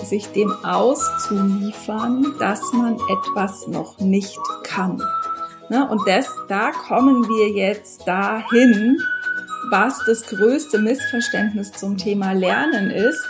[0.00, 5.02] sich dem auszuliefern, dass man etwas noch nicht kann.
[5.68, 5.88] Ne?
[5.88, 8.98] Und das, da kommen wir jetzt dahin,
[9.70, 13.26] was das größte Missverständnis zum Thema Lernen ist.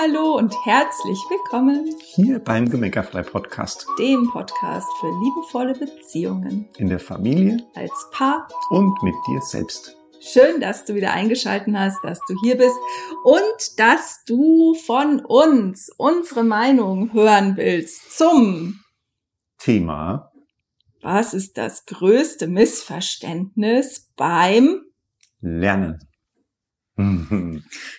[0.00, 7.00] Hallo und herzlich willkommen hier beim Gemeckerfrei Podcast, dem Podcast für liebevolle Beziehungen in der
[7.00, 9.97] Familie, als Paar und mit dir selbst.
[10.20, 12.76] Schön, dass du wieder eingeschalten hast, dass du hier bist
[13.24, 18.80] und dass du von uns unsere Meinung hören willst zum
[19.58, 20.32] Thema.
[21.00, 24.82] Was ist das größte Missverständnis beim
[25.40, 25.98] Lernen?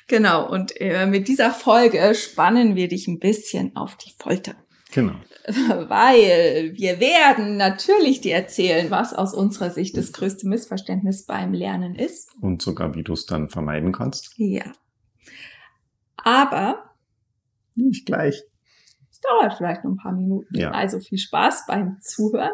[0.08, 4.56] genau, und äh, mit dieser Folge spannen wir dich ein bisschen auf die Folter.
[4.92, 5.16] Genau.
[5.48, 11.96] Weil wir werden natürlich dir erzählen, was aus unserer Sicht das größte Missverständnis beim Lernen
[11.96, 12.30] ist.
[12.42, 14.34] Und sogar, wie du es dann vermeiden kannst.
[14.38, 14.74] Ja.
[16.18, 16.92] Aber
[17.76, 18.44] nicht gleich.
[19.12, 20.58] Es dauert vielleicht noch ein paar Minuten.
[20.58, 20.72] Ja.
[20.72, 22.52] Also viel Spaß beim Zuhören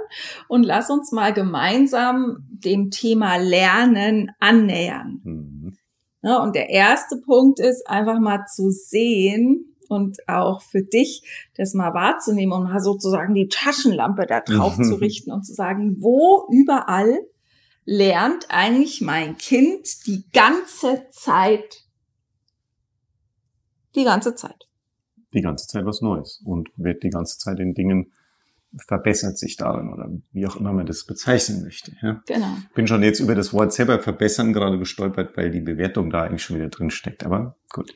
[0.48, 5.22] und lass uns mal gemeinsam dem Thema Lernen annähern.
[5.24, 5.78] Mhm.
[6.22, 11.74] Ja, und der erste Punkt ist einfach mal zu sehen und auch für dich das
[11.74, 16.48] mal wahrzunehmen und mal sozusagen die Taschenlampe da drauf zu richten und zu sagen, wo
[16.52, 17.20] überall
[17.86, 21.84] lernt eigentlich mein Kind die ganze Zeit,
[23.96, 24.68] die ganze Zeit.
[25.34, 28.12] Die ganze Zeit was Neues und wird die ganze Zeit in Dingen
[28.88, 31.94] verbessert sich darin oder wie auch immer man das bezeichnen möchte.
[32.02, 32.22] Ja.
[32.26, 32.58] Genau.
[32.74, 36.44] Bin schon jetzt über das Wort selber verbessern gerade gestolpert, weil die Bewertung da eigentlich
[36.44, 37.26] schon wieder drin steckt.
[37.26, 37.96] Aber gut.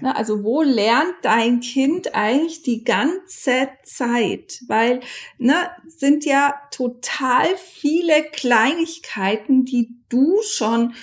[0.00, 4.62] Na, also wo lernt dein Kind eigentlich die ganze Zeit?
[4.66, 5.00] Weil
[5.38, 5.54] ne,
[5.86, 10.94] sind ja total viele Kleinigkeiten, die du schon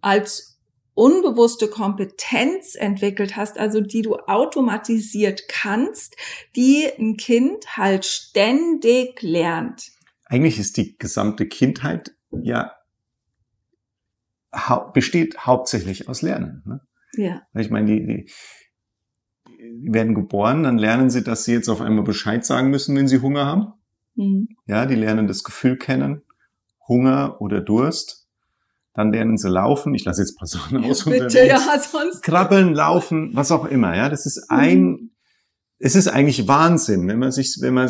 [0.00, 0.57] als
[0.98, 6.16] unbewusste Kompetenz entwickelt hast, also die du automatisiert kannst,
[6.56, 9.92] die ein Kind halt ständig lernt.
[10.24, 12.72] Eigentlich ist die gesamte Kindheit ja
[14.52, 16.62] hau besteht hauptsächlich aus Lernen.
[16.66, 16.80] Ne?
[17.12, 17.42] Ja.
[17.54, 18.30] Ich meine, die, die,
[19.58, 23.08] die werden geboren, dann lernen sie, dass sie jetzt auf einmal Bescheid sagen müssen, wenn
[23.08, 23.72] sie Hunger haben.
[24.14, 24.48] Mhm.
[24.66, 26.22] Ja, die lernen das Gefühl kennen,
[26.88, 28.17] Hunger oder Durst
[28.98, 29.94] dann lernen sie laufen.
[29.94, 31.04] Ich lasse jetzt Sachen aus.
[31.04, 32.20] Bitte, ja, sonst.
[32.20, 33.96] Krabbeln, laufen, was auch immer.
[33.96, 35.10] Ja, das ist ein, mhm.
[35.78, 37.88] es ist eigentlich Wahnsinn, wenn man sich, wenn man,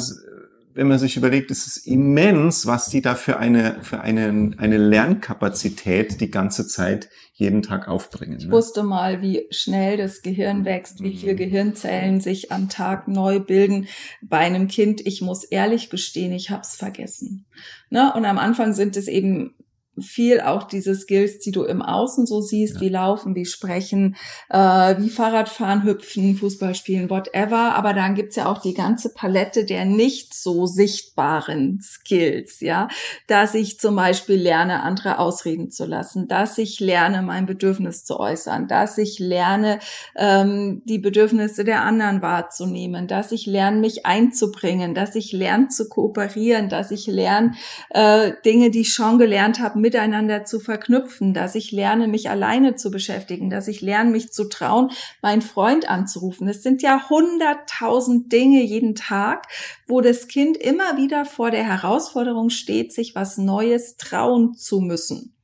[0.75, 4.77] wenn man sich überlegt, es ist immens, was die da für eine, für eine, eine
[4.77, 8.37] Lernkapazität die ganze Zeit jeden Tag aufbringen.
[8.39, 8.53] Ich ne?
[8.53, 11.39] wusste mal, wie schnell das Gehirn wächst, wie viel mhm.
[11.39, 13.89] Gehirnzellen sich am Tag neu bilden
[14.21, 15.01] bei einem Kind.
[15.07, 17.47] Ich muss ehrlich gestehen, ich habe es vergessen.
[17.89, 18.13] Ne?
[18.15, 19.55] Und am Anfang sind es eben
[20.03, 22.81] viel auch diese Skills, die du im Außen so siehst, ja.
[22.81, 24.17] wie laufen, wie sprechen,
[24.49, 24.59] äh,
[24.99, 27.75] wie Fahrradfahren, hüpfen, Fußball spielen, whatever.
[27.75, 32.89] Aber dann gibt's ja auch die ganze Palette der nicht so sichtbaren Skills, ja.
[33.27, 38.19] Dass ich zum Beispiel lerne, andere ausreden zu lassen, dass ich lerne, mein Bedürfnis zu
[38.19, 39.79] äußern, dass ich lerne,
[40.17, 45.89] ähm, die Bedürfnisse der anderen wahrzunehmen, dass ich lerne, mich einzubringen, dass ich lerne zu
[45.89, 47.53] kooperieren, dass ich lerne,
[47.91, 52.75] äh, Dinge, die ich schon gelernt habe, miteinander zu verknüpfen, dass ich lerne, mich alleine
[52.75, 54.91] zu beschäftigen, dass ich lerne, mich zu trauen,
[55.23, 56.47] meinen Freund anzurufen.
[56.47, 59.47] Es sind ja hunderttausend Dinge jeden Tag,
[59.87, 65.38] wo das Kind immer wieder vor der Herausforderung steht, sich was Neues trauen zu müssen.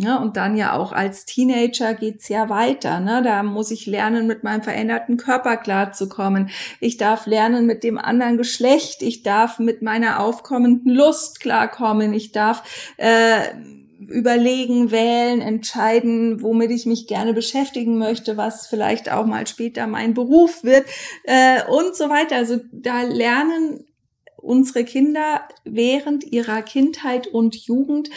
[0.00, 3.00] Ja, und dann ja auch als Teenager geht's ja weiter.
[3.00, 3.20] Ne?
[3.24, 6.50] Da muss ich lernen, mit meinem veränderten Körper klarzukommen.
[6.78, 9.02] Ich darf lernen mit dem anderen Geschlecht.
[9.02, 12.14] Ich darf mit meiner aufkommenden Lust klarkommen.
[12.14, 12.62] Ich darf
[12.96, 13.40] äh,
[13.98, 20.14] überlegen, wählen, entscheiden, womit ich mich gerne beschäftigen möchte, was vielleicht auch mal später mein
[20.14, 20.86] Beruf wird
[21.24, 22.36] äh, und so weiter.
[22.36, 23.84] Also da lernen
[24.36, 28.10] unsere Kinder während ihrer Kindheit und Jugend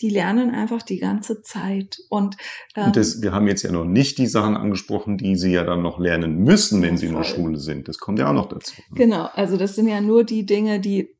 [0.00, 1.98] die lernen einfach die ganze Zeit.
[2.08, 2.36] Und,
[2.74, 5.64] ähm, und das, wir haben jetzt ja noch nicht die Sachen angesprochen, die sie ja
[5.64, 7.88] dann noch lernen müssen, wenn sie in der Schule sind.
[7.88, 8.74] Das kommt ja auch noch dazu.
[8.90, 8.96] Ne?
[8.96, 11.16] Genau, also das sind ja nur die Dinge, die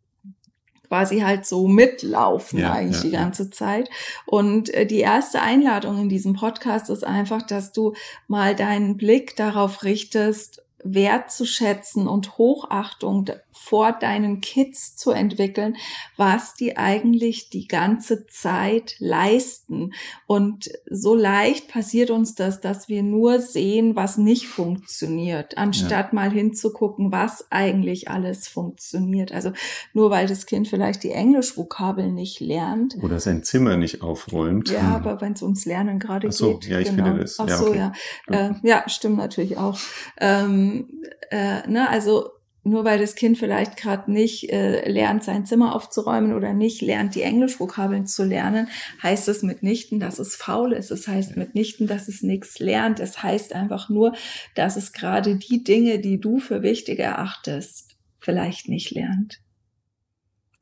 [0.88, 3.50] quasi halt so mitlaufen ja, eigentlich ja, die ganze ja.
[3.50, 3.90] Zeit.
[4.24, 7.94] Und äh, die erste Einladung in diesem Podcast ist einfach, dass du
[8.28, 13.24] mal deinen Blick darauf richtest, wertzuschätzen und Hochachtung
[13.56, 15.76] vor deinen Kids zu entwickeln,
[16.16, 19.92] was die eigentlich die ganze Zeit leisten.
[20.26, 26.14] Und so leicht passiert uns das, dass wir nur sehen, was nicht funktioniert, anstatt ja.
[26.14, 29.32] mal hinzugucken, was eigentlich alles funktioniert.
[29.32, 29.52] Also
[29.92, 32.96] nur weil das Kind vielleicht die Englischvokabeln nicht lernt.
[33.02, 34.70] Oder sein Zimmer nicht aufräumt.
[34.70, 36.70] Ja, aber wenn es ums Lernen gerade so, geht.
[36.70, 37.04] Ja, ich genau.
[37.04, 37.40] finde das.
[37.40, 37.92] Ach so, ja.
[38.28, 38.50] Okay.
[38.62, 39.78] Äh, ja, stimmt natürlich auch.
[40.20, 40.88] Ähm,
[41.30, 42.35] äh, ne, also
[42.66, 47.14] nur weil das Kind vielleicht gerade nicht äh, lernt, sein Zimmer aufzuräumen oder nicht lernt,
[47.14, 48.68] die Englischvokabeln zu lernen,
[49.02, 50.90] heißt es mitnichten, dass es faul ist.
[50.90, 52.98] Es heißt mitnichten, dass es nichts lernt.
[52.98, 54.14] Es heißt einfach nur,
[54.56, 59.40] dass es gerade die Dinge, die du für wichtig erachtest, vielleicht nicht lernt.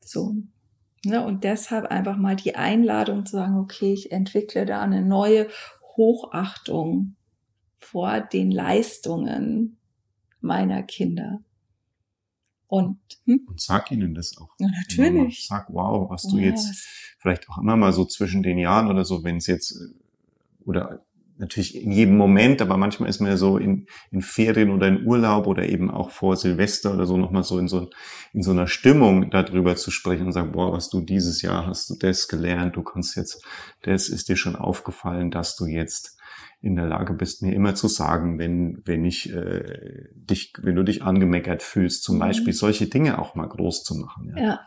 [0.01, 0.35] So.
[1.03, 1.25] Ne?
[1.25, 5.47] Und deshalb einfach mal die Einladung zu sagen, okay, ich entwickle da eine neue
[5.97, 7.15] Hochachtung
[7.79, 9.79] vor den Leistungen
[10.39, 11.39] meiner Kinder.
[12.75, 13.41] Und, hm?
[13.47, 14.49] und sag ihnen das auch.
[14.59, 15.47] Ja, natürlich.
[15.47, 16.87] Sag, wow, was du ja, jetzt
[17.19, 21.05] vielleicht auch immer mal so zwischen den Jahren oder so, wenn es jetzt äh, oder
[21.37, 25.05] natürlich in jedem Moment, aber manchmal ist man ja so in, in Ferien oder in
[25.05, 27.89] Urlaub oder eben auch vor Silvester oder so nochmal so in so,
[28.33, 31.89] in so einer Stimmung darüber zu sprechen und sagen, boah, was du dieses Jahr hast
[31.89, 33.43] du das gelernt, du kannst jetzt,
[33.81, 36.14] das ist dir schon aufgefallen, dass du jetzt
[36.65, 40.81] in der Lage bist, mir immer zu sagen, wenn, wenn ich äh, dich, wenn du
[40.81, 42.21] dich angemeckert fühlst, zum mhm.
[42.21, 44.33] Beispiel solche Dinge auch mal groß zu machen.
[44.35, 44.43] Ja.
[44.43, 44.59] ja.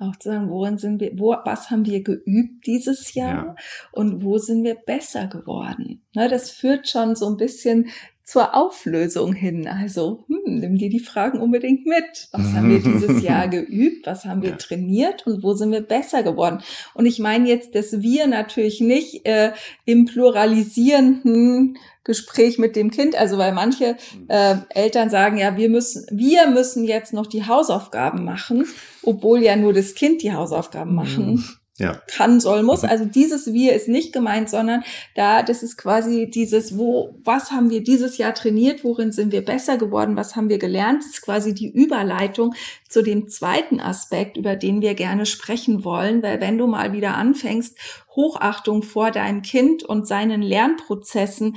[0.00, 3.56] Auch zu sagen, worin sind wir, wo, was haben wir geübt dieses Jahr ja.
[3.90, 6.02] und wo sind wir besser geworden?
[6.14, 7.88] Ne, das führt schon so ein bisschen
[8.32, 9.68] zur Auflösung hin.
[9.68, 12.28] Also hm, nimm dir die Fragen unbedingt mit.
[12.32, 14.06] Was haben wir dieses Jahr geübt?
[14.06, 14.56] Was haben wir ja.
[14.56, 15.26] trainiert?
[15.26, 16.62] Und wo sind wir besser geworden?
[16.94, 19.52] Und ich meine jetzt, dass wir natürlich nicht äh,
[19.84, 23.96] im pluralisierenden Gespräch mit dem Kind, also weil manche
[24.28, 28.66] äh, Eltern sagen, ja, wir müssen, wir müssen jetzt noch die Hausaufgaben machen,
[29.02, 31.44] obwohl ja nur das Kind die Hausaufgaben machen.
[31.78, 32.02] Ja.
[32.06, 32.82] kann, soll, muss.
[32.82, 32.90] Mhm.
[32.90, 34.84] Also dieses Wir ist nicht gemeint, sondern
[35.14, 39.42] da, das ist quasi dieses, wo, was haben wir dieses Jahr trainiert, worin sind wir
[39.42, 42.54] besser geworden, was haben wir gelernt, das ist quasi die Überleitung
[42.90, 47.14] zu dem zweiten Aspekt, über den wir gerne sprechen wollen, weil wenn du mal wieder
[47.14, 47.78] anfängst,
[48.14, 51.56] Hochachtung vor deinem Kind und seinen Lernprozessen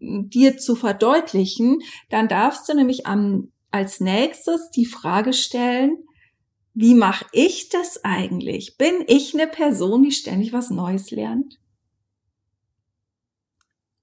[0.00, 5.98] dir zu verdeutlichen, dann darfst du nämlich am, als nächstes die Frage stellen,
[6.74, 8.76] wie mache ich das eigentlich?
[8.76, 11.58] Bin ich eine Person, die ständig was Neues lernt?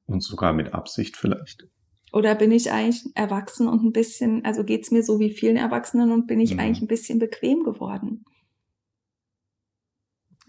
[0.05, 1.67] Und sogar mit Absicht vielleicht.
[2.13, 6.11] Oder bin ich eigentlich erwachsen und ein bisschen, also geht's mir so wie vielen Erwachsenen
[6.11, 6.59] und bin ich mhm.
[6.59, 8.25] eigentlich ein bisschen bequem geworden?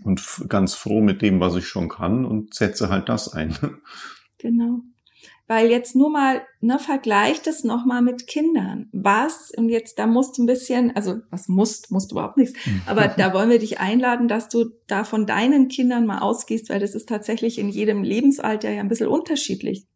[0.04, 3.56] Und ganz froh mit dem, was ich schon kann und setze halt das ein.
[4.38, 4.82] Genau.
[5.48, 8.88] Weil jetzt nur mal, ne, vergleicht es nochmal mit Kindern.
[8.92, 12.54] Was, und jetzt da musst du ein bisschen, also was musst, musst du überhaupt nichts,
[12.66, 12.82] mhm.
[12.86, 16.80] aber da wollen wir dich einladen, dass du da von deinen Kindern mal ausgehst, weil
[16.80, 19.86] das ist tatsächlich in jedem Lebensalter ja ein bisschen unterschiedlich.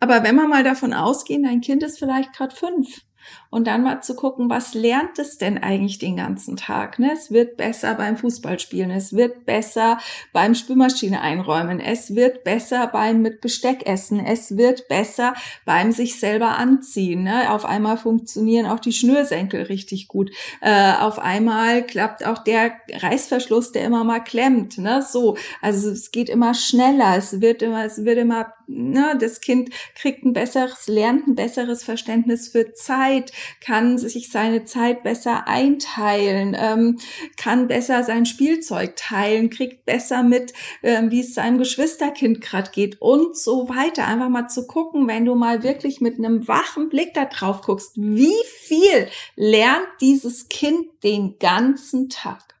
[0.00, 3.02] Aber wenn wir mal davon ausgehen, dein Kind ist vielleicht gerade fünf
[3.50, 6.98] und dann mal zu gucken, was lernt es denn eigentlich den ganzen Tag?
[6.98, 7.10] Ne?
[7.12, 9.98] Es wird besser beim Fußballspielen, es wird besser
[10.32, 15.34] beim Spülmaschine einräumen, es wird besser beim mit Besteck essen, es wird besser
[15.64, 17.22] beim sich selber anziehen.
[17.22, 17.50] Ne?
[17.50, 20.30] Auf einmal funktionieren auch die Schnürsenkel richtig gut.
[20.60, 24.78] Äh, auf einmal klappt auch der Reißverschluss, der immer mal klemmt.
[24.78, 25.02] Ne?
[25.02, 29.16] So, also es geht immer schneller, es wird immer, es wird immer, ne?
[29.20, 35.02] das Kind kriegt ein besseres, lernt ein besseres Verständnis für Zeit kann sich seine Zeit
[35.02, 36.98] besser einteilen, ähm,
[37.36, 43.00] kann besser sein Spielzeug teilen, kriegt besser mit, ähm, wie es seinem Geschwisterkind gerade geht
[43.00, 44.06] und so weiter.
[44.06, 47.92] Einfach mal zu gucken, wenn du mal wirklich mit einem wachen Blick da drauf guckst,
[47.96, 52.56] wie viel lernt dieses Kind den ganzen Tag?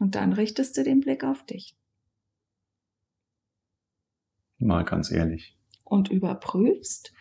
[0.00, 1.74] Und dann richtest du den Blick auf dich.
[4.64, 5.54] Mal ganz ehrlich.
[5.84, 7.12] Und überprüfst,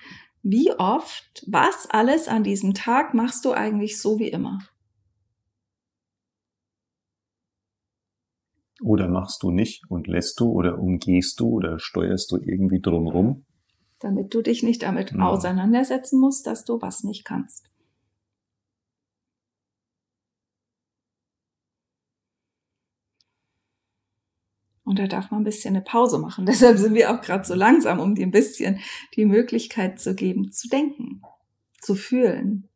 [0.43, 4.59] wie oft, was alles an diesem Tag machst du eigentlich so wie immer?
[8.81, 13.45] Oder machst du nicht und lässt du oder umgehst du oder steuerst du irgendwie drumrum?
[13.99, 15.27] Damit du dich nicht damit ja.
[15.27, 17.72] auseinandersetzen musst, dass du was nicht kannst.
[24.93, 26.45] Und da darf man ein bisschen eine Pause machen.
[26.45, 28.77] Deshalb sind wir auch gerade so langsam, um dir ein bisschen
[29.15, 31.23] die Möglichkeit zu geben, zu denken,
[31.81, 32.69] zu fühlen.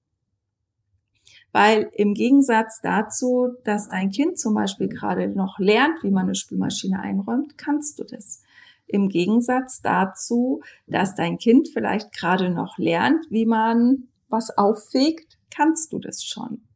[1.51, 6.33] Weil im Gegensatz dazu, dass dein Kind zum Beispiel gerade noch lernt, wie man eine
[6.33, 8.41] Spülmaschine einräumt, kannst du das.
[8.87, 15.93] Im Gegensatz dazu, dass dein Kind vielleicht gerade noch lernt, wie man was auffegt, kannst
[15.93, 16.66] du das schon.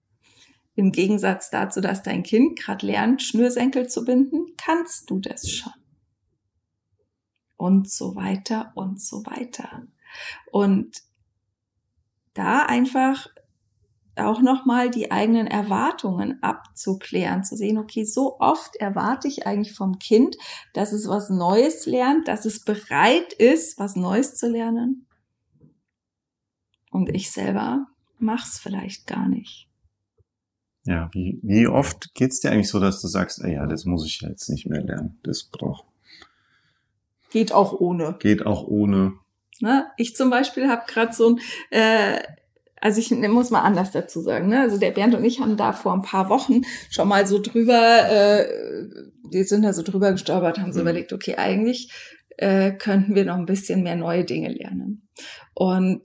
[0.75, 5.73] Im Gegensatz dazu, dass dein Kind gerade lernt, Schnürsenkel zu binden, kannst du das schon.
[7.57, 9.87] Und so weiter und so weiter.
[10.51, 11.03] Und
[12.33, 13.27] da einfach
[14.15, 19.99] auch nochmal die eigenen Erwartungen abzuklären, zu sehen, okay, so oft erwarte ich eigentlich vom
[19.99, 20.37] Kind,
[20.73, 25.07] dass es was Neues lernt, dass es bereit ist, was Neues zu lernen.
[26.91, 27.87] Und ich selber
[28.19, 29.70] mach's vielleicht gar nicht.
[30.85, 34.05] Ja, wie, wie oft geht's dir eigentlich so, dass du sagst, ah ja, das muss
[34.05, 35.85] ich jetzt nicht mehr lernen, das braucht.
[37.29, 38.15] Geht auch ohne.
[38.19, 39.13] Geht auch ohne.
[39.59, 39.85] Ne?
[39.97, 42.19] Ich zum Beispiel habe gerade so ein, äh,
[42.81, 44.61] also ich muss mal anders dazu sagen, ne?
[44.61, 48.09] Also der Bernd und ich haben da vor ein paar Wochen schon mal so drüber,
[48.09, 48.47] äh,
[49.29, 50.87] wir sind da so drüber gestolpert, haben so mhm.
[50.87, 51.91] überlegt, okay, eigentlich
[52.37, 55.07] äh, könnten wir noch ein bisschen mehr neue Dinge lernen.
[55.53, 56.01] Und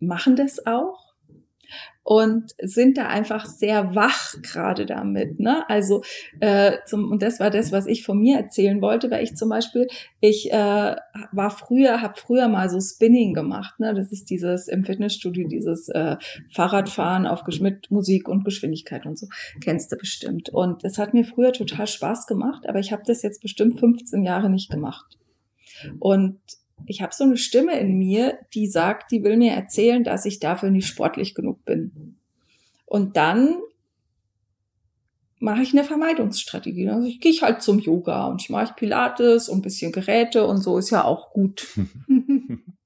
[0.00, 1.06] machen das auch
[2.06, 5.40] und sind da einfach sehr wach gerade damit.
[5.40, 5.68] Ne?
[5.68, 6.02] Also
[6.38, 9.48] äh, zum, und das war das, was ich von mir erzählen wollte, weil ich zum
[9.48, 9.88] Beispiel,
[10.20, 10.96] ich äh,
[11.32, 13.80] war früher, habe früher mal so Spinning gemacht.
[13.80, 13.92] Ne?
[13.92, 16.16] Das ist dieses im Fitnessstudio dieses äh,
[16.52, 19.26] Fahrradfahren auf mit Musik und Geschwindigkeit und so.
[19.60, 20.50] Kennst du bestimmt.
[20.50, 24.22] Und es hat mir früher total Spaß gemacht, aber ich habe das jetzt bestimmt 15
[24.22, 25.18] Jahre nicht gemacht.
[25.98, 26.38] Und
[26.86, 30.40] ich habe so eine Stimme in mir, die sagt, die will mir erzählen, dass ich
[30.40, 32.16] dafür nicht sportlich genug bin.
[32.84, 33.56] Und dann
[35.38, 36.88] mache ich eine Vermeidungsstrategie.
[36.88, 40.58] Also ich gehe halt zum Yoga und ich mache Pilates und ein bisschen Geräte und
[40.58, 41.68] so ist ja auch gut.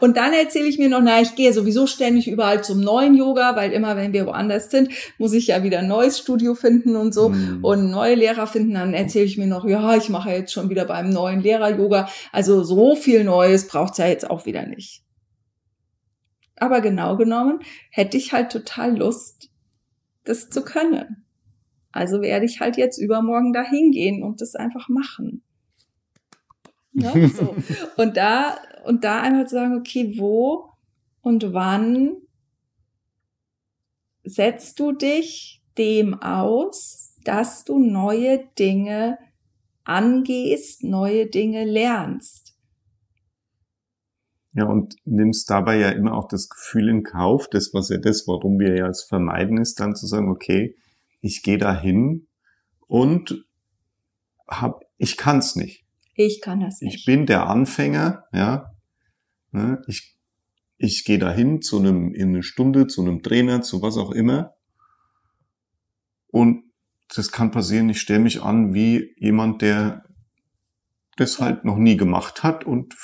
[0.00, 3.56] Und dann erzähle ich mir noch, na, ich gehe sowieso ständig überall zum neuen Yoga,
[3.56, 7.14] weil immer, wenn wir woanders sind, muss ich ja wieder ein neues Studio finden und
[7.14, 7.58] so mhm.
[7.62, 8.74] und neue Lehrer finden.
[8.74, 12.08] Dann erzähle ich mir noch, ja, ich mache jetzt schon wieder beim neuen Lehrer Yoga.
[12.32, 15.02] Also so viel Neues braucht's ja jetzt auch wieder nicht.
[16.56, 17.60] Aber genau genommen
[17.90, 19.50] hätte ich halt total Lust,
[20.24, 21.24] das zu können.
[21.92, 25.42] Also werde ich halt jetzt übermorgen da hingehen und das einfach machen.
[26.94, 27.54] Ja, so.
[27.96, 30.70] Und da und da einfach zu sagen, okay, wo
[31.20, 32.16] und wann
[34.24, 39.18] setzt du dich dem aus, dass du neue Dinge
[39.84, 42.54] angehst, neue Dinge lernst.
[44.52, 48.28] Ja, und nimmst dabei ja immer auch das Gefühl in Kauf, das, was ja das,
[48.28, 50.76] warum wir ja es vermeiden, ist dann zu sagen, okay,
[51.20, 52.28] ich gehe da hin
[52.86, 53.44] und
[54.46, 55.84] hab, ich kann's nicht.
[56.14, 56.94] Ich kann das nicht.
[56.94, 58.73] Ich bin der Anfänger, ja,
[59.54, 59.80] Ne?
[59.86, 60.16] Ich,
[60.76, 64.54] ich gehe dahin zu einem, in eine Stunde, zu einem Trainer, zu was auch immer.
[66.26, 66.64] Und
[67.14, 70.04] das kann passieren, ich stelle mich an wie jemand, der
[71.16, 72.96] das halt noch nie gemacht hat und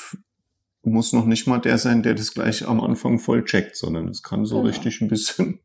[0.82, 4.24] muss noch nicht mal der sein, der das gleich am Anfang voll checkt, sondern es
[4.24, 4.68] kann so genau.
[4.68, 5.60] richtig ein bisschen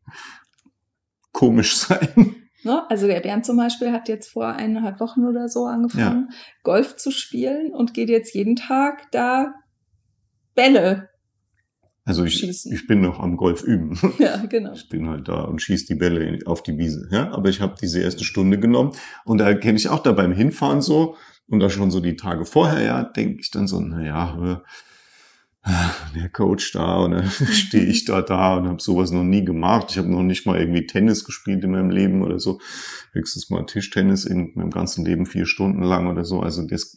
[1.32, 2.36] komisch sein.
[2.62, 2.88] Ne?
[2.92, 6.38] Also der Bernd zum Beispiel hat jetzt vor eineinhalb Wochen oder so angefangen, ja.
[6.62, 9.56] Golf zu spielen und geht jetzt jeden Tag da
[10.55, 11.09] Bälle
[12.07, 12.71] also ich, schießen.
[12.71, 14.00] ich bin noch am Golf üben.
[14.19, 14.74] Ja, genau.
[14.74, 17.07] Ich bin halt da und schieße die Bälle auf die Wiese.
[17.12, 18.91] Ja, aber ich habe diese erste Stunde genommen
[19.25, 22.45] und da kenne ich auch da beim Hinfahren so und da schon so die Tage
[22.45, 24.63] vorher, ja, denke ich dann so, na ja,
[25.65, 29.43] äh, der Coach da und dann stehe ich da da und habe sowas noch nie
[29.43, 29.88] gemacht.
[29.89, 32.59] Ich habe noch nicht mal irgendwie Tennis gespielt in meinem Leben oder so.
[33.13, 36.39] Höchstens mal Tischtennis in meinem ganzen Leben vier Stunden lang oder so.
[36.41, 36.95] Also das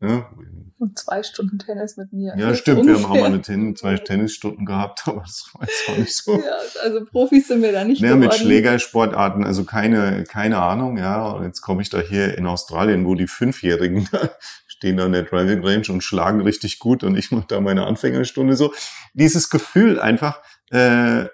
[0.00, 0.30] ja.
[0.78, 2.34] Und zwei Stunden Tennis mit mir.
[2.36, 2.82] Ja, stimmt.
[2.82, 3.00] Ungefähr.
[3.00, 6.14] Wir haben auch mal eine Ten zwei Tennisstunden gehabt, aber das war jetzt auch nicht
[6.14, 6.34] so.
[6.38, 8.20] ja, also Profis sind wir da nicht Ja, geworden.
[8.20, 11.26] mit Schlägersportarten, also keine, keine Ahnung, ja.
[11.30, 14.08] Und jetzt komme ich da hier in Australien, wo die Fünfjährigen
[14.68, 17.84] stehen da in der Driving Range und schlagen richtig gut und ich mache da meine
[17.86, 18.72] Anfängerstunde so.
[19.14, 20.40] Dieses Gefühl einfach
[20.70, 21.24] äh,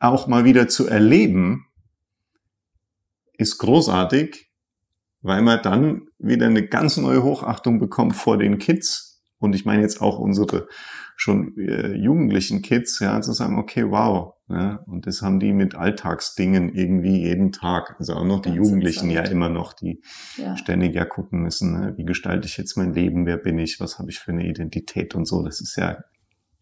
[0.00, 1.66] auch mal wieder zu erleben,
[3.38, 4.45] ist großartig
[5.26, 9.22] weil man dann wieder eine ganz neue Hochachtung bekommt vor den Kids.
[9.38, 10.68] Und ich meine jetzt auch unsere
[11.16, 14.34] schon äh, jugendlichen Kids, ja, zu sagen, okay, wow.
[14.48, 17.96] Ja, und das haben die mit Alltagsdingen irgendwie jeden Tag.
[17.98, 20.02] Also auch noch die Jugendlichen ja immer noch, die
[20.36, 20.56] ja.
[20.56, 21.94] ständig ja gucken müssen, ne?
[21.96, 25.16] wie gestalte ich jetzt mein Leben, wer bin ich, was habe ich für eine Identität
[25.16, 25.42] und so.
[25.42, 25.98] Das ist ja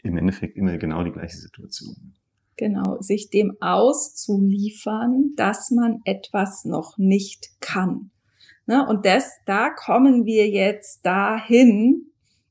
[0.03, 2.15] im Endeffekt immer genau die gleiche Situation.
[2.57, 8.13] Genau, sich dem auszuliefern, dass man etwas noch nicht kann.
[8.67, 8.87] Ne?
[8.87, 12.11] Und das, da kommen wir jetzt dahin,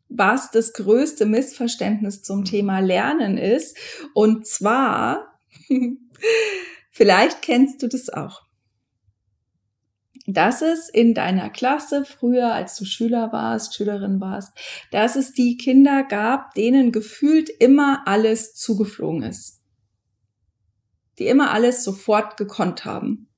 [0.10, 3.77] was das größte Missverständnis zum Thema Lernen ist.
[4.13, 5.39] Und zwar,
[6.91, 8.43] vielleicht kennst du das auch.
[10.25, 14.58] dass es in deiner Klasse früher, als du Schüler warst, Schülerin warst,
[14.91, 19.62] dass es die Kinder gab, denen gefühlt immer alles zugeflogen ist.
[21.20, 23.33] Die immer alles sofort gekonnt haben.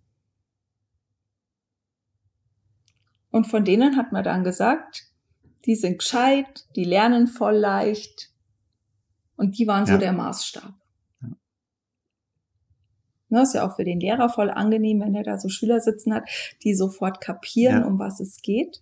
[3.35, 5.07] Und von denen hat man dann gesagt,
[5.65, 8.29] die sind gescheit, die lernen voll leicht.
[9.35, 9.91] Und die waren ja.
[9.91, 10.73] so der Maßstab.
[13.27, 16.13] Ne, ist ja auch für den Lehrer voll angenehm, wenn er da so Schüler sitzen
[16.13, 16.23] hat,
[16.63, 17.85] die sofort kapieren, ja.
[17.85, 18.81] um was es geht.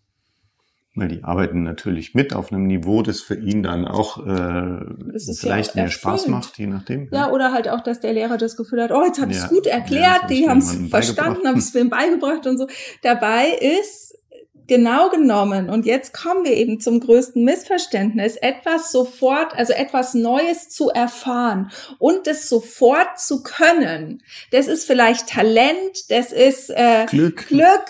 [0.93, 4.85] Weil die arbeiten natürlich mit auf einem Niveau, das für ihn dann auch äh,
[5.33, 7.05] vielleicht ja mehr Spaß macht, je nachdem.
[7.05, 7.21] Ja.
[7.21, 7.31] ja.
[7.31, 9.65] oder halt auch, dass der Lehrer das Gefühl hat, oh, jetzt habe ich es gut
[9.65, 12.67] erklärt, die haben es verstanden, habe es ihm beigebracht und so.
[13.01, 14.13] Dabei ist
[14.67, 20.69] genau genommen, und jetzt kommen wir eben zum größten Missverständnis, etwas sofort, also etwas Neues
[20.69, 24.21] zu erfahren und es sofort zu können.
[24.51, 27.85] Das ist vielleicht Talent, das ist äh, Glück, Glück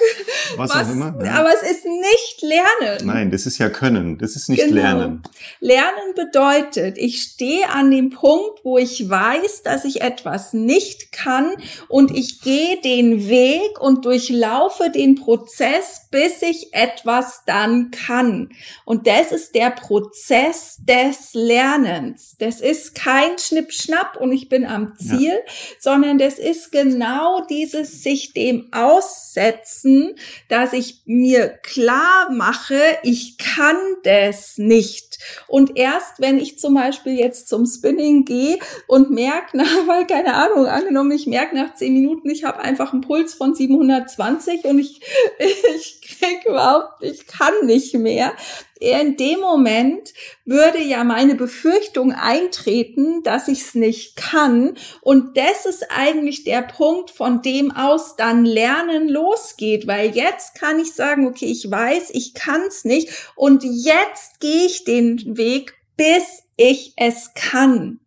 [0.57, 1.15] was, was, auch immer.
[1.23, 1.33] Ja.
[1.33, 3.05] Aber es ist nicht Lernen.
[3.05, 4.75] Nein, das ist ja Können, das ist nicht genau.
[4.75, 5.23] Lernen.
[5.59, 11.51] Lernen bedeutet, ich stehe an dem Punkt, wo ich weiß, dass ich etwas nicht kann
[11.87, 18.49] und ich gehe den Weg und durchlaufe den Prozess, bis ich etwas dann kann.
[18.85, 22.35] Und das ist der Prozess des Lernens.
[22.39, 25.53] Das ist kein Schnippschnapp und ich bin am Ziel, ja.
[25.79, 30.15] sondern das ist genau dieses sich dem aussetzen,
[30.47, 35.19] dass ich mir klar mache, ich kann das nicht.
[35.47, 40.35] Und erst wenn ich zum Beispiel jetzt zum Spinning gehe und merke, na, weil keine
[40.35, 44.79] Ahnung, angenommen, ich merke nach zehn Minuten, ich habe einfach einen Puls von 720 und
[44.79, 45.01] ich,
[45.75, 48.33] ich kriege überhaupt, ich kann nicht mehr.
[48.79, 50.13] In dem Moment
[50.45, 54.75] würde ja meine Befürchtung eintreten, dass ich es nicht kann.
[55.01, 59.87] Und das ist eigentlich der Punkt, von dem aus dann Lernen losgeht.
[59.87, 63.09] Weil jetzt kann ich sagen, okay, ich weiß, ich kann es nicht.
[63.35, 67.99] Und jetzt gehe ich den Weg, bis ich es kann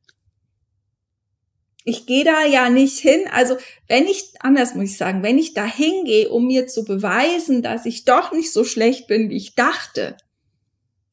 [1.87, 3.21] ich gehe da ja nicht hin.
[3.31, 7.63] Also wenn ich, anders muss ich sagen, wenn ich da hingehe, um mir zu beweisen,
[7.63, 10.17] dass ich doch nicht so schlecht bin, wie ich dachte,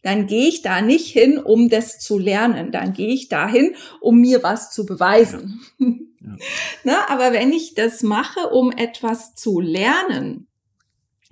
[0.02, 2.72] dann gehe ich da nicht hin, um das zu lernen.
[2.72, 5.62] Dann gehe ich dahin, um mir was zu beweisen.
[5.78, 5.88] Ja.
[5.88, 6.38] Ja.
[6.84, 10.48] Na, aber wenn ich das mache, um etwas zu lernen,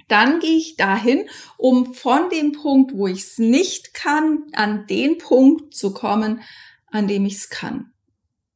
[0.08, 5.18] dann gehe ich dahin, um von dem Punkt, wo ich es nicht kann, an den
[5.18, 6.42] Punkt zu kommen,
[6.92, 7.92] an dem ich es kann.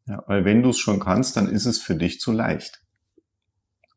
[0.08, 2.82] Ja, weil wenn du es schon kannst, dann ist es für dich zu leicht.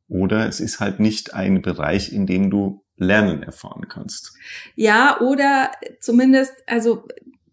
[0.08, 4.32] Oder es ist halt nicht ein Bereich, in dem du Lernen erfahren kannst.
[4.74, 7.04] Ja, oder zumindest, also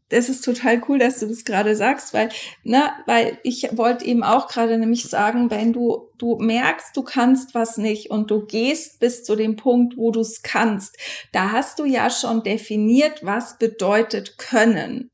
[0.09, 2.29] das ist total cool, dass du das gerade sagst, weil,
[2.63, 7.55] ne, weil ich wollte eben auch gerade nämlich sagen, wenn du, du merkst, du kannst
[7.55, 10.97] was nicht und du gehst bis zu dem Punkt, wo du es kannst,
[11.31, 15.09] da hast du ja schon definiert, was bedeutet können.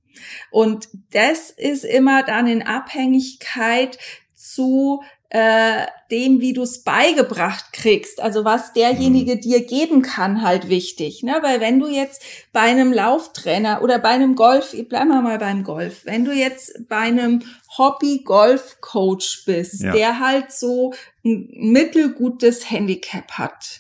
[0.50, 3.98] Und das ist immer dann in Abhängigkeit
[4.34, 5.02] zu
[5.34, 9.40] äh, dem, wie du es beigebracht kriegst, also was derjenige mhm.
[9.40, 11.24] dir geben kann, halt wichtig.
[11.24, 11.38] Ne?
[11.42, 12.22] Weil wenn du jetzt
[12.52, 16.90] bei einem Lauftrainer oder bei einem Golf, bleiben wir mal beim Golf, wenn du jetzt
[16.90, 17.44] bei einem
[17.78, 19.94] Hobby-Golf-Coach bist, ja.
[19.94, 20.94] der halt so
[21.24, 23.80] ein mittelgutes Handicap hat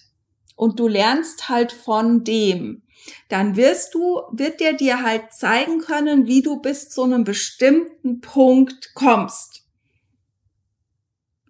[0.56, 2.84] und du lernst halt von dem,
[3.30, 8.22] dann wirst du, wird der dir halt zeigen können, wie du bis zu einem bestimmten
[8.22, 9.62] Punkt kommst.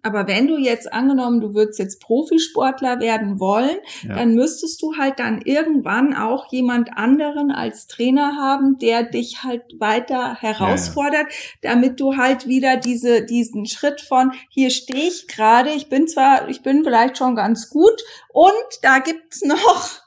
[0.04, 4.16] Aber wenn du jetzt angenommen, du würdest jetzt Profisportler werden wollen, ja.
[4.16, 9.62] dann müsstest du halt dann irgendwann auch jemand anderen als Trainer haben, der dich halt
[9.78, 11.74] weiter herausfordert, ja, ja.
[11.74, 16.48] damit du halt wieder diese, diesen Schritt von hier stehe ich gerade, ich bin zwar,
[16.48, 20.01] ich bin vielleicht schon ganz gut und da gibt's noch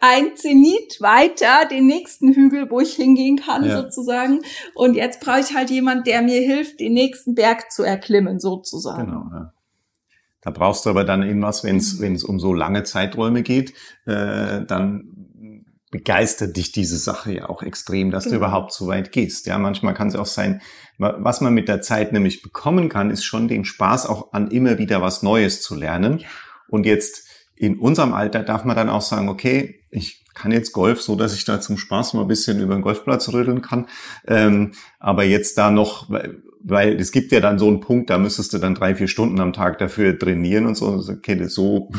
[0.00, 3.82] ein Zenit weiter, den nächsten Hügel, wo ich hingehen kann, ja.
[3.82, 4.42] sozusagen.
[4.74, 9.06] Und jetzt brauche ich halt jemand, der mir hilft, den nächsten Berg zu erklimmen, sozusagen.
[9.06, 9.52] Genau, ja.
[10.40, 13.72] Da brauchst du aber dann irgendwas, wenn es wenn es um so lange Zeiträume geht,
[14.04, 15.14] äh, dann
[15.90, 18.34] begeistert dich diese Sache ja auch extrem, dass genau.
[18.34, 19.46] du überhaupt so weit gehst.
[19.46, 20.60] Ja, manchmal kann es auch sein,
[20.98, 24.78] was man mit der Zeit nämlich bekommen kann, ist schon den Spaß auch an immer
[24.78, 26.24] wieder was Neues zu lernen.
[26.68, 27.23] Und jetzt
[27.56, 31.34] in unserem Alter darf man dann auch sagen, okay, ich kann jetzt Golf, so dass
[31.34, 33.86] ich da zum Spaß mal ein bisschen über den Golfplatz rödeln kann.
[34.26, 38.18] Ähm, aber jetzt da noch, weil, weil es gibt ja dann so einen Punkt, da
[38.18, 41.00] müsstest du dann drei, vier Stunden am Tag dafür trainieren und so.
[41.08, 41.90] Okay, so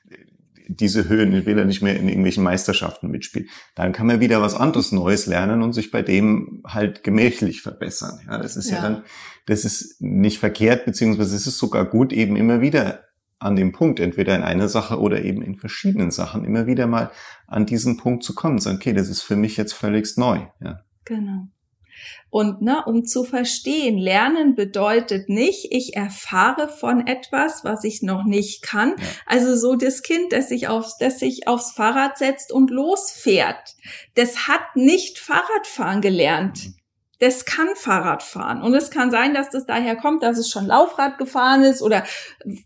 [0.68, 3.48] diese Höhen, ich will ja nicht mehr in irgendwelchen Meisterschaften mitspielen.
[3.74, 8.20] Dann kann man wieder was anderes Neues lernen und sich bei dem halt gemächlich verbessern.
[8.26, 9.02] Ja, das ist ja, ja dann,
[9.46, 13.04] das ist nicht verkehrt, beziehungsweise es ist sogar gut, eben immer wieder
[13.40, 17.10] an dem Punkt, entweder in einer Sache oder eben in verschiedenen Sachen, immer wieder mal
[17.46, 20.40] an diesen Punkt zu kommen, sagen, okay, das ist für mich jetzt völlig neu.
[20.62, 20.80] Ja.
[21.06, 21.48] Genau.
[22.28, 28.24] Und ne, um zu verstehen, lernen bedeutet nicht, ich erfahre von etwas, was ich noch
[28.24, 28.90] nicht kann.
[28.90, 29.04] Ja.
[29.26, 33.74] Also so das Kind, das sich aufs, das sich aufs Fahrrad setzt und losfährt,
[34.14, 36.66] das hat nicht Fahrradfahren gelernt.
[36.66, 36.79] Mhm
[37.20, 38.62] das kann Fahrrad fahren.
[38.62, 42.02] Und es kann sein, dass das daher kommt, dass es schon Laufrad gefahren ist oder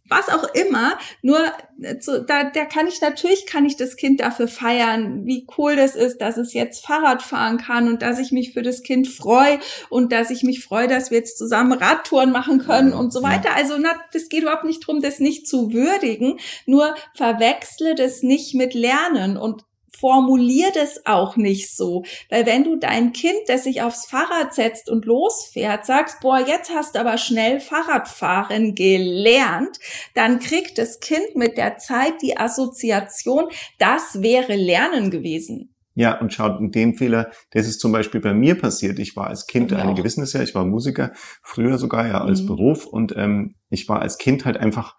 [0.08, 0.96] was auch immer.
[1.22, 1.40] Nur
[1.82, 5.96] äh, da, da kann ich natürlich, kann ich das Kind dafür feiern, wie cool das
[5.96, 9.58] ist, dass es jetzt Fahrrad fahren kann und dass ich mich für das Kind freue
[9.90, 13.56] und dass ich mich freue, dass wir jetzt zusammen Radtouren machen können und so weiter.
[13.56, 16.38] Also na, das geht überhaupt nicht drum, das nicht zu würdigen.
[16.64, 19.64] Nur verwechsle das nicht mit Lernen und
[19.96, 22.04] formulier das auch nicht so.
[22.30, 26.70] Weil wenn du dein Kind, das sich aufs Fahrrad setzt und losfährt, sagst, boah, jetzt
[26.74, 29.78] hast du aber schnell Fahrradfahren gelernt,
[30.14, 35.74] dann kriegt das Kind mit der Zeit die Assoziation, das wäre Lernen gewesen.
[35.96, 38.98] Ja, und schaut, in dem Fehler, das ist zum Beispiel bei mir passiert.
[38.98, 42.42] Ich war als Kind, einige wissen es ja, ich war Musiker, früher sogar ja als
[42.42, 42.46] mhm.
[42.46, 44.96] Beruf und ähm, ich war als Kind halt einfach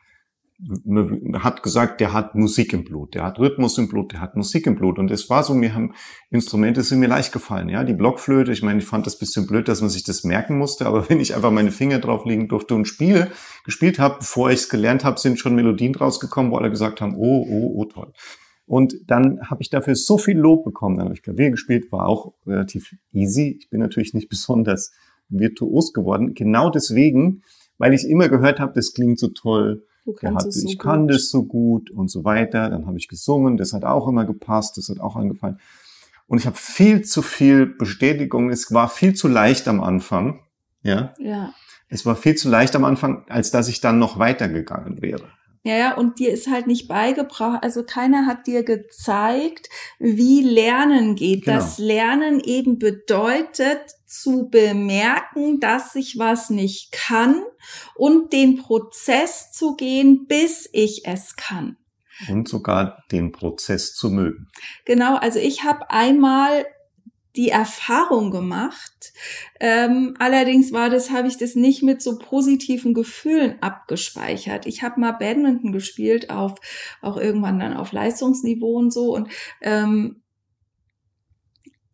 [0.58, 4.38] man hat gesagt, der hat Musik im Blut, der hat Rhythmus im Blut, der hat
[4.38, 4.98] Musik im Blut.
[4.98, 5.94] Und es war so, mir haben
[6.30, 7.68] Instrumente sind mir leicht gefallen.
[7.68, 10.58] Ja, die Blockflöte, ich meine, ich fand das bisschen blöd, dass man sich das merken
[10.58, 13.32] musste, aber wenn ich einfach meine Finger drauflegen durfte und spiele,
[13.66, 17.16] gespielt habe, bevor ich es gelernt habe, sind schon Melodien rausgekommen, wo alle gesagt haben,
[17.18, 18.14] oh, oh, oh, toll.
[18.66, 20.98] Und dann habe ich dafür so viel Lob bekommen.
[20.98, 23.58] Dann habe ich Klavier gespielt, war auch relativ easy.
[23.60, 24.94] Ich bin natürlich nicht besonders
[25.28, 26.34] virtuos geworden.
[26.34, 27.44] Genau deswegen,
[27.78, 29.84] weil ich immer gehört habe, das klingt so toll
[30.36, 30.84] hatte, so ich gut.
[30.86, 32.70] kann das so gut und so weiter.
[32.70, 35.60] Dann habe ich gesungen, das hat auch immer gepasst, das hat auch angefallen.
[36.28, 38.50] Und ich habe viel zu viel Bestätigung.
[38.50, 40.40] Es war viel zu leicht am Anfang.
[40.82, 41.14] Ja.
[41.20, 41.54] Ja.
[41.88, 45.28] Es war viel zu leicht am Anfang, als dass ich dann noch weitergegangen wäre.
[45.66, 51.16] Ja, ja, und dir ist halt nicht beigebracht, also keiner hat dir gezeigt, wie Lernen
[51.16, 51.46] geht.
[51.46, 51.58] Genau.
[51.58, 57.42] Das Lernen eben bedeutet zu bemerken, dass ich was nicht kann
[57.96, 61.78] und den Prozess zu gehen, bis ich es kann.
[62.30, 64.48] Und sogar den Prozess zu mögen.
[64.86, 66.68] Genau, also ich habe einmal
[67.38, 69.14] die Erfahrung gemacht.
[69.60, 74.66] Ähm, allerdings war das, habe ich das nicht mit so positiven Gefühlen abgespeichert.
[74.66, 76.56] Ich habe mal Badminton gespielt auf
[77.02, 79.30] auch irgendwann dann auf Leistungsniveau und so und
[79.62, 80.22] ähm,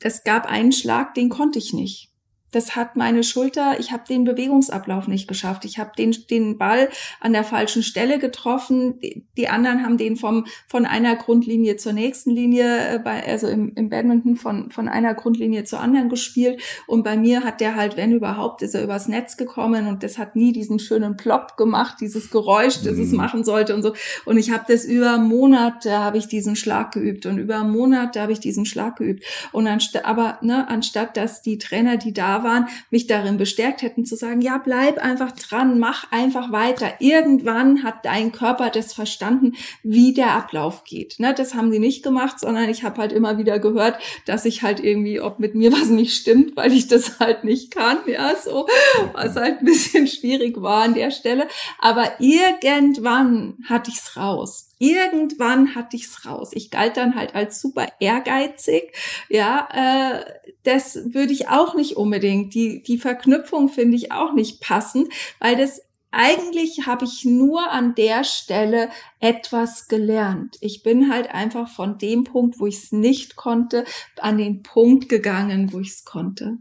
[0.04, 2.11] es gab einen Schlag, den konnte ich nicht
[2.52, 5.66] das hat meine Schulter, ich habe den Bewegungsablauf nicht geschafft.
[5.66, 9.00] Ich habe den, den Ball an der falschen Stelle getroffen.
[9.38, 13.74] Die anderen haben den vom, von einer Grundlinie zur nächsten Linie, äh, bei, also im,
[13.76, 16.62] im Badminton von, von einer Grundlinie zur anderen gespielt.
[16.88, 20.18] Und bei mir hat der halt, wenn überhaupt, ist er übers Netz gekommen und das
[20.18, 23.04] hat nie diesen schönen Plop gemacht, dieses Geräusch, das mhm.
[23.04, 23.94] es machen sollte und so.
[24.26, 28.34] Und ich habe das über Monate, habe ich diesen Schlag geübt und über Monate habe
[28.34, 29.24] ich diesen Schlag geübt.
[29.54, 34.06] Und anstatt, aber ne, anstatt dass die Trainer, die da waren, mich darin bestärkt hätten
[34.06, 36.94] zu sagen, ja, bleib einfach dran, mach einfach weiter.
[37.00, 41.20] Irgendwann hat dein Körper das verstanden, wie der Ablauf geht.
[41.20, 44.64] Ne, das haben die nicht gemacht, sondern ich habe halt immer wieder gehört, dass ich
[44.64, 48.36] halt irgendwie, ob mit mir was nicht stimmt, weil ich das halt nicht kann, ja,
[48.36, 48.68] so,
[49.14, 51.48] was halt ein bisschen schwierig war an der Stelle.
[51.80, 56.50] Aber irgendwann hatte ich's raus irgendwann hatte ich's raus.
[56.54, 58.94] Ich galt dann halt als super ehrgeizig.
[59.30, 60.26] Ja, äh,
[60.64, 62.56] das würde ich auch nicht unbedingt.
[62.56, 65.08] Die, die Verknüpfung finde ich auch nicht passend,
[65.40, 68.90] weil das eigentlich habe ich nur an der Stelle
[69.20, 70.58] etwas gelernt.
[70.60, 73.86] Ich bin halt einfach von dem Punkt, wo ich es nicht konnte,
[74.20, 76.58] an den Punkt gegangen, wo ich es konnte.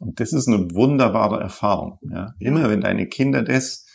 [0.00, 2.00] Und das ist eine wunderbare Erfahrung.
[2.02, 2.34] Ja?
[2.40, 3.86] Immer wenn deine Kinder das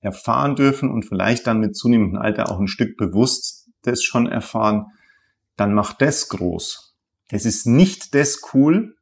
[0.00, 4.86] erfahren dürfen und vielleicht dann mit zunehmendem Alter auch ein Stück bewusst das schon erfahren,
[5.56, 6.96] dann macht das groß.
[7.30, 8.96] Es ist nicht das cool,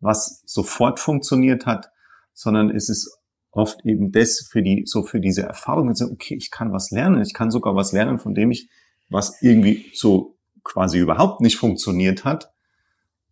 [0.00, 1.90] was sofort funktioniert hat,
[2.32, 3.18] sondern es ist
[3.50, 7.34] oft eben das für die, so für diese Erfahrung, okay, ich kann was lernen, ich
[7.34, 8.68] kann sogar was lernen, von dem ich,
[9.08, 12.52] was irgendwie so quasi überhaupt nicht funktioniert hat.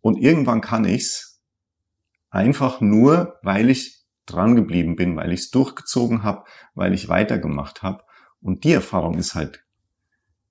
[0.01, 1.39] Und irgendwann kann ich's
[2.29, 7.83] einfach nur, weil ich dran geblieben bin, weil ich es durchgezogen habe, weil ich weitergemacht
[7.83, 8.03] habe.
[8.41, 9.63] Und die Erfahrung ist halt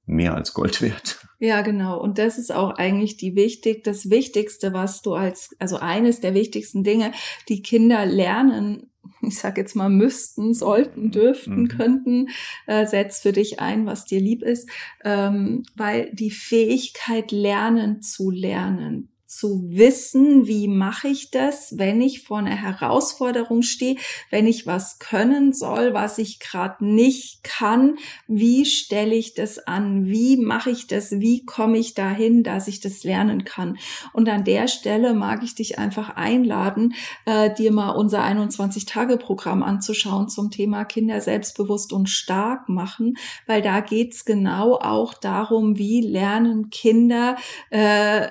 [0.07, 1.27] mehr als Gold wert.
[1.39, 2.01] Ja, genau.
[2.01, 6.35] Und das ist auch eigentlich die wichtig, das Wichtigste, was du als, also eines der
[6.35, 7.13] wichtigsten Dinge,
[7.49, 8.91] die Kinder lernen,
[9.23, 11.69] ich sag jetzt mal müssten, sollten, dürften, mhm.
[11.69, 12.29] könnten,
[12.67, 14.69] äh, setz für dich ein, was dir lieb ist,
[15.05, 22.23] ähm, weil die Fähigkeit lernen zu lernen, zu wissen, wie mache ich das, wenn ich
[22.23, 23.97] vor einer Herausforderung stehe,
[24.31, 30.07] wenn ich was können soll, was ich gerade nicht kann, wie stelle ich das an,
[30.07, 33.79] wie mache ich das, wie komme ich dahin, dass ich das lernen kann.
[34.12, 36.94] Und an der Stelle mag ich dich einfach einladen,
[37.27, 43.16] äh, dir mal unser 21-Tage-Programm anzuschauen zum Thema Kinder selbstbewusst und stark machen,
[43.47, 47.37] weil da geht's genau auch darum, wie lernen Kinder
[47.70, 48.29] äh,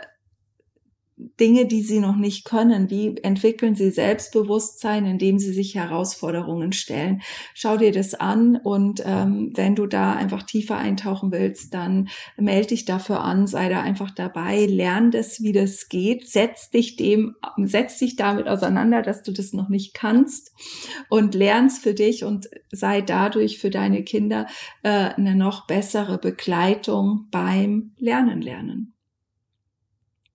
[1.39, 2.89] Dinge, die sie noch nicht können?
[2.89, 7.21] Wie entwickeln sie Selbstbewusstsein, indem sie sich Herausforderungen stellen?
[7.53, 12.67] Schau dir das an und ähm, wenn du da einfach tiefer eintauchen willst, dann melde
[12.69, 17.35] dich dafür an, sei da einfach dabei, lern das, wie das geht, setz dich dem,
[17.57, 20.53] setz dich damit auseinander, dass du das noch nicht kannst
[21.09, 24.47] und lernst für dich und sei dadurch für deine Kinder
[24.83, 28.92] äh, eine noch bessere Begleitung beim Lernen lernen.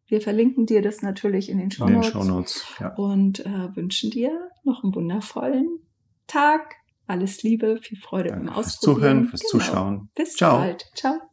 [0.09, 2.95] Wir verlinken dir das natürlich in den Show Notes, Show -Notes ja.
[2.95, 5.81] und äh, wünschen dir noch einen wundervollen
[6.27, 6.77] Tag.
[7.07, 8.65] Alles Liebe, viel Freude Danke beim Ausprobieren.
[8.65, 9.51] Fürs Zuhören, fürs genau.
[9.51, 10.11] Zuschauen.
[10.15, 10.59] Bis Ciao.
[10.59, 10.91] bald.
[10.95, 11.28] Ciao.